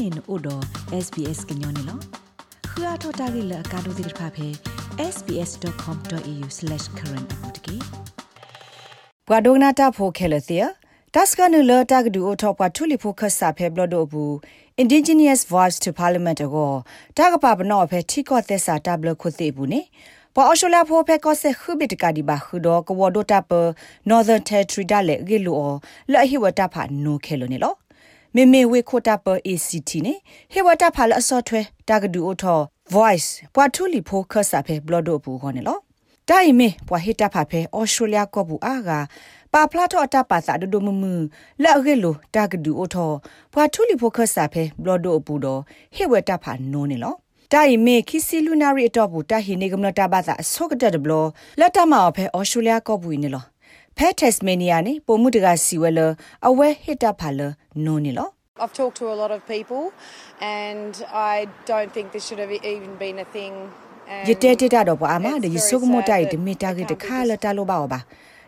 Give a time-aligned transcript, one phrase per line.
[0.00, 0.62] နေနို့တော့
[1.04, 1.98] SBS ကညောနေလော
[2.70, 4.48] ခရထတာဂိလကာဒိုဒိဖာဖေ
[5.14, 7.76] sbs.com.au/current အပူတကေ
[9.28, 10.66] ဘွာဒိုနာတာဖိုခဲလသီယာ
[11.14, 14.32] တက်စကနူလတာဂဒူအထောပွားထူလီဖိုခဆာဖေဘလဒိုဘူး
[14.82, 16.72] indigenous voice to parliament ကို
[17.18, 19.80] တာကပါဘနောဖေထီကောသက်စာတဘလခုသိဘူးနေ
[20.34, 23.50] ပေါ်အရှလာဖိုဖဲကောဆက်ခုဘစ်တကဒီဘာခုတော့ကဝဒိုတာပ
[24.10, 25.56] northern territory ဒါလေဂီလို
[26.12, 27.74] လဲဟိဝတာဖာနိုခဲလိုနေလော
[28.34, 30.14] မေမေဝေခိုတာပ ACT နေ
[30.52, 32.60] ဟေဝတာဖာလအစောထွဲတာဂဒူအိုထော
[32.94, 35.78] voice ပွာထူလီဖိုခဆာဖေဘလဒိုဘူးခေါ်နေလော
[36.28, 38.90] တိုင်မေပွာဟေတာဖာဖေအော်စတြေးလျကောဘူးအာက
[39.52, 41.04] ပါဖလာတော့အတပါစာဒဒမမ
[41.62, 43.10] လက်ရဲလိုတာဂဒူအိုထော
[43.52, 45.60] ပွာထူလီဖိုခဆာဖေဘလဒိုဘူးတော့
[45.96, 47.14] ဟေဝတာဖာနိုးနေလော
[47.52, 51.12] တိုင်မေခီစီလူနာရီအတော့ဘူးတာဟီနေကမလတာဘာသာဆော့ကတဲ့ဘလ
[51.60, 53.44] လက်တမအဖေအော်စတြေးလျကောဘူးနေလော
[54.02, 56.00] ဖဲတက်စမေနီယာနေပိုမှုတကစီဝဲလ
[56.48, 57.40] အဝဲဟစ်တာဖာလ
[57.84, 58.28] နိုးနေလော
[58.62, 59.84] I've talked to a lot of people
[60.62, 60.92] and
[61.32, 61.36] I
[61.70, 63.54] don't think this should have even been a thing
[64.28, 68.00] ယတဲတတတော့ပါအမဒီစုကမတိုင်ဒီမီတာကတခါလတလို့ပါပါ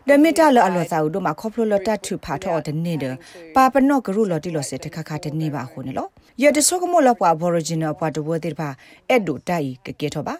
[0.09, 3.13] ဒမီတာလအလောစာဦးတို့မှာခေါပလိုလတထူဖာထောတဲ့နေတဲ့
[3.55, 6.09] ပါပနော့ဂရုလတိလောစေတခါခါတဲ့နေပါခုနော်
[6.43, 8.69] ယတဆုကမလပွား Aboriginal ပွားတဝတဲ့ပါ
[9.09, 10.35] အဲ့ဒိုတိုင်ကကေထောပါ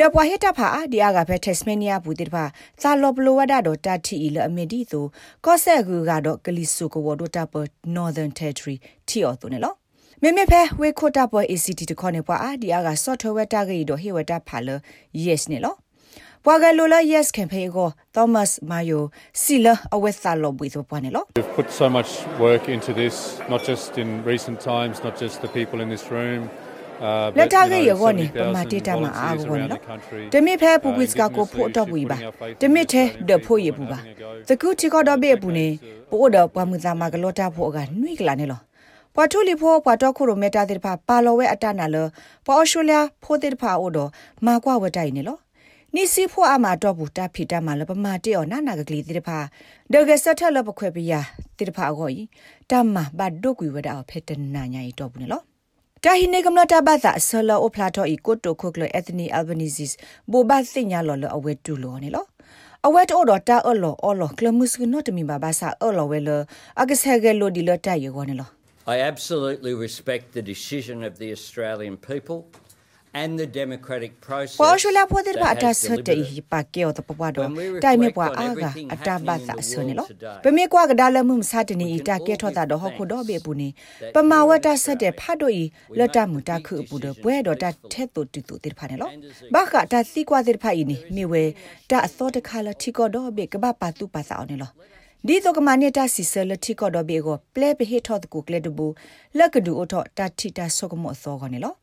[0.00, 2.44] ဒပွားဟတာဖာဒီအာကဖက်တက်စမနီယာဘူးတိပါ
[2.82, 5.04] သာလောပလိုဝဒတော့တတီလအမီဒီဆို
[5.44, 7.54] ကော့ဆက်ကူကတော့ကလီဆူကဝဒတာပ
[7.96, 8.76] Northern Territory
[9.08, 9.76] တီအော်တုန်နော်
[10.22, 14.68] မေမေဖဲဝေခိုတာပေါ် ACT တခေါနေပွာအာဒီအာက software တာကြီးတော့ဟေဝတာဖာလ
[15.24, 15.74] yes နေလော
[16.44, 19.00] ပွာကလိုလာ yes campaign ကို Thomas Mayo
[19.42, 22.10] စီလအဝက်သာလောဘွေတော့ပွာနေလော We've put so much
[22.46, 23.14] work into this
[23.52, 26.42] not just in recent times not just the people in this room
[27.38, 29.80] လက်တာကရောနေပမာတေတာမှာအာဘောနော်
[30.32, 32.16] တမိဖဲပူပစ်ကကိုဖို့တော့ဘူးပါ
[32.60, 33.98] တမိထဲဒဖို့ရပူပါ
[34.48, 35.66] သကူချီကတော့ဘေပူနေ
[36.10, 38.60] ပို့တော့ပမှုသားမကလောတာဖို့ကနှွိကလာနေလော
[39.14, 41.96] ပွာထူလီဖိုပွာတော့ခုရမီတာတဲ့ဖာပါလောဝဲအတနာလ
[42.46, 44.10] ပေါ်အော်စတြေးလျဖိုတဲ့ဖာအိုတော့
[44.46, 45.38] မာကွာဝတိုင်နေလော
[45.94, 49.38] နိစီဖို့အမတော့ဘူးတဖီတမလပမာတေော်နာနာကကလေးတဲ့ဖာ
[49.92, 51.14] ဒဂစထလပခွဲပြရ
[51.58, 52.10] တဲ့ဖာကို
[52.70, 55.44] တမဘတ်ဒုကွေဝဒအဖက်တနာညာရီတော့ဘူးနော်
[56.06, 59.92] တာဟိနေကမလတာဘာသာဆလောအဖလာတော့ဤကိုတိုခုကလအက်သနီအယ်ဘနီဇစ်
[60.32, 62.26] ဘောဘာစညာလောလအဝဲတူလောနေလော
[62.86, 66.30] အဝဲတော့တော့တာအော်လောအော်လောကလမှုစကနော့တမီဘာဘာစာအော်လောဝဲလ
[66.80, 68.48] အကဆဟဂဲလိုဒီလတာယေကောနေလော
[68.94, 72.38] I absolutely respect the decision of the Australian people
[73.22, 77.48] and the democratic process ပေါ်ရှလာပေါ်တဲ့ပါတာစတဲ့ဟိပါကေောတပပတော့
[77.84, 78.64] တိုင်မေပွာအာဂ
[78.94, 80.08] အတာဘတ်ဆနေလို့
[80.44, 83.68] ပမေကွာကဒါလမှုမစတနီတာကေထောတာတော့ဟခုတော့ဘေပူနေ
[84.14, 85.64] ပမာဝတာဆက်တဲ့ဖတ်တို့ဤ
[85.98, 89.12] လတ်တမှုတာခုပူတော့ပွဲတော့တာထဲ့တူတူတူတိဖာနေလို့
[89.54, 91.42] ဘာခတာစီကွာတဲ့ဖာဤနေမိဝဲ
[91.90, 94.72] တာအသောတခါလထီကောတော့ဘေကဘပါတူပါစာအောင်နေလို့
[95.26, 98.86] ဒီတော့ကမနေတာစီဆလတိကောတော့ဘေကိုပလဲပဟေထော့တကူကလေတဘူ
[99.38, 101.76] လက်ကဒူအထော့တာတီတာဆောကမောသောကနေလို့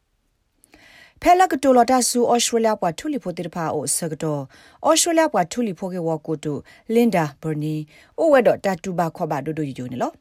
[1.24, 4.42] ဖဲလကတိုလတာဆူဩစတြေးလျပွားထူလီဖိုတေဖာအိုဆကတော့
[4.88, 6.58] ဩစတြေးလျပွားထူလီဖိုကေဝကိုတို
[6.94, 7.76] လင်ဒါဘာနီ
[8.20, 10.14] အိုဝဲတော့တတူဘာခေါ်ပါဒိုဒိုယိုနေလို့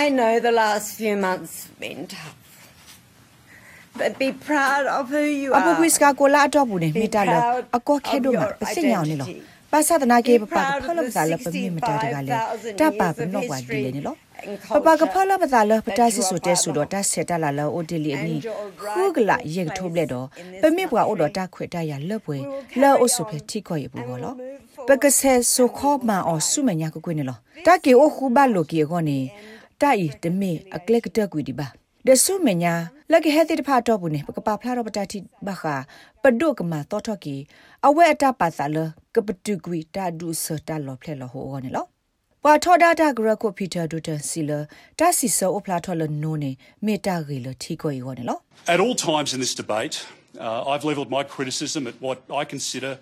[0.00, 2.36] I know the last few months have been tough
[3.98, 7.34] but be proud of who you are အပူကွစ်ကကိုလာတော့ဘူးနေမိတာလ
[7.76, 12.32] အကောခဲတော့မှာပစညောင်းနေလို့ ပါစဒနာကေပပဖလပဇာလပမိမတာတကလေ
[12.80, 14.16] တပါပနောဝါဒီလေနေလို့
[14.84, 18.34] ပပကဖလပဇာလပတာစီဆိုတဲဆူတော့တဆက်တလာလောအိုတီလီအနီ
[18.94, 20.26] ခုကလာယေထိုးဘလက်တော့
[20.62, 22.36] ပမိပွားအိုတော့တခွေတရလက်ပွဲ
[22.80, 24.34] လောအိုဆုဖဲထိခေါ်ရဘူးကောလော
[24.88, 29.18] ပကဆဲဆိုခေါမာအော်ဆုမညာကကွေးနေလောတကေအိုခုဘလိုကေခေါနေ
[29.80, 31.66] တိုင်တမေအကလက်ကတက်ကွေဒီပါ
[32.06, 32.74] ဒဆုမညာ
[33.10, 35.62] လက်ကဟဲတိတဖာတော့ဘူးနေပကပဖလာတော့ပတတိဘခ
[36.22, 37.36] ပဒုကမတော့တော့ကီ
[37.86, 38.78] အဝဲအတပါသလ
[39.14, 41.84] ကပတုကွီတာဒုစတာလောဖလဲလောဟောနေလော
[42.42, 44.50] ပွာထောဒတာဂရကိုပီတာဒူတန်စီလ
[44.98, 46.50] တာစီဆောအဖလာထောလနိုနေ
[46.86, 48.38] မေတာဂီလထီကိုယောနေလော
[48.74, 49.94] At all times in this debate
[50.46, 52.92] uh, I've levelled my criticism at what I consider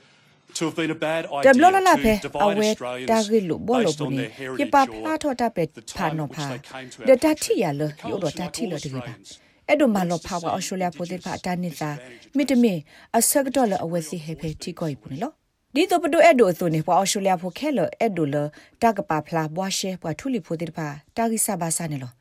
[0.56, 4.10] to have been a bad idea တဘလလာဖေ to အ divide ဝဲ Australians တာဂီလုဘောလော based ဘူး
[4.10, 6.52] on နေ their ပြ heritage ပ or ဖလာထောတာပက် the ဖာ time နော at ဖာ which
[6.52, 8.08] they came to ဒ our တာတီရလ country.
[8.11, 9.31] ယောဒ Comes တာ from တီလ all တကေပါ Australians.
[9.69, 11.90] အဲ့ဒိုမလောဖာဝါအော်စတြေးလျပိုတဲ့ဖာတာနိသာ
[12.37, 12.75] မိတမေ
[13.17, 15.32] အစကတော်လအဝဲစီဟေဖေတီကိုပူနေလော
[15.75, 18.37] ဒီတော့ပဒိုအဲ့ဒိုအသွနေပွာအော်စတြေးလျဖိုခဲလအဲ့ဒိုလ
[18.82, 22.12] တာကပါဖလာဘွားရှဲပွာထူလီဖိုတဲ့ဖာတာဂိဆာဘာဆာနေလော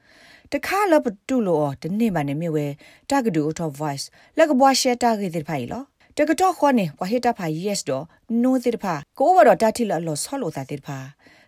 [0.52, 2.66] တခါလပတူလောတနေ့မှနေမြဝဲ
[3.10, 4.06] တာဂဒူအထော voice
[4.38, 5.84] လက်ကဘွားရှဲတာဂိတဲ့ဖာလော
[6.18, 8.06] တကတော့ခေါနေဝါဟိတဖာ yes တော့
[8.42, 10.98] no တဲ့ဖာကိုဝတော့တာတိလလောဆောလို့တာတဲ့ဖာ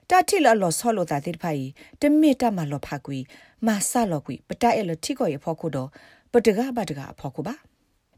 [0.10, 1.64] တာတိလလောဆောလို့တာတဲ့ဖာဤ
[2.02, 3.20] တမေတမလောဖာကွီ
[3.66, 5.90] မာဆလောကွီပတအဲ့လတိကိုရဖောခုတော့
[6.32, 7.56] ပတကဘာတကဖောခုပါ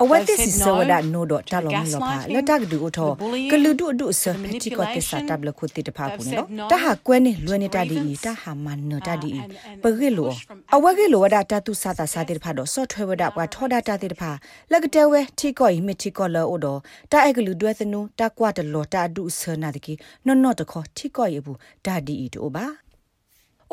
[0.00, 3.10] အဝတ်သစ်စဝဒနိုဒတာလောမီလောပါလက်တကဒူအထော
[3.50, 9.32] ကလူဒူအဒူဆပတိကောတဆာတဘလခုတိတဖာကူနော်တဟာကွဲနေလွယ်နေတာဒီတဟာမနတာဒီ
[9.82, 10.32] ပဂေလော
[10.74, 14.30] အဝဲကေလောဝဒတာတုစာတာစာတိတဖာတော့ဆော့ထွဲဝဒပွားထောဒတာတိတဖာ
[14.72, 16.78] လက်ကတဲဝဲထီကောဤမီထီကောလောအိုတော့
[17.12, 19.92] တာအကလူဒွဲသနူတာကွာတလောတာဒူဆနာတကီ
[20.26, 22.66] နော်နော်တခေါထီကောဤဘူးဒါဒီဤတို့ပါ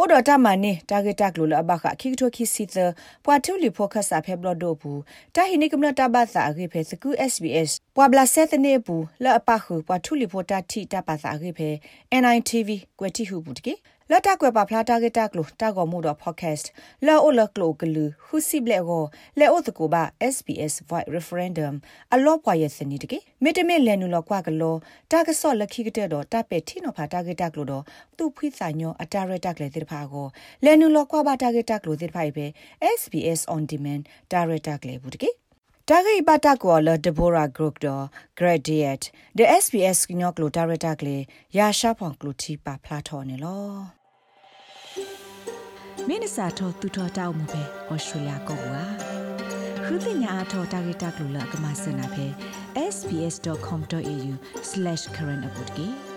[0.01, 2.75] ဩဒတာမနေတာဂက်တက်လိုလဘခခိကတိုခိစီသ
[3.25, 5.01] ပွာတူလီဖိုကဆာဖေဘလဒိုဘူး
[5.36, 11.69] တာဟိနိကမနတာဘာသာအခေဖေစကူ SBS ပွာဘလာဆက်တနေဘူးလအပခုပွာတူလီဖိုတာတီတာဘာသာအခေဖေ
[12.22, 12.69] NITV
[13.00, 13.74] ကွယ်တီဟုဘူးတကေ
[14.11, 16.65] လတ်တကွယ်ပါဖလာတာဂက်တက်လိုတာကောမှုတော့ podcast
[17.06, 19.03] လောအိုလကလိုကလူဟူစီဘလက်ကို
[19.39, 20.03] လဲအိုတကူပါ
[20.33, 21.73] SBS voice referendum
[22.13, 24.75] အလောပွားရဲ့စနေတကေမိတမစ်လဲနူလောကွာကလော
[25.11, 27.83] တာကဆော့လက်ခိကတဲ့တော့တပဲထီနော်ဖာတာဂက်တက်လိုတော့
[28.17, 30.27] သူ့ဖွိစာညောအတာရက်တက်လေတိဖာကို
[30.65, 32.45] လဲနူလောကွာပါတာဂက်တက်လိုတိဖာပဲ
[33.00, 35.29] SBS on demand တာရက်တက်လေဘူးတကေ
[35.89, 38.06] တာဂိပတာကောလဒဘိုရာဂရုတ်တော့
[38.39, 39.06] graduate
[39.38, 41.17] the SBS ညောကလိုတာရက်တက်လေ
[41.57, 43.99] ရာရှာဖောင်ကလိုတီပါဖလာထော်နေလော
[46.07, 48.84] မင်းစာထောသူထောတောက်မှုပဲဩစတြေးလျကောကွာ
[49.86, 52.25] ခရစ်ညာအထောတာဂီတာကလူလကမစနာပဲ
[52.94, 56.08] sbs.com.au/current update